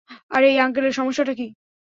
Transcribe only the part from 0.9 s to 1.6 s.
সমস্যাটা কী?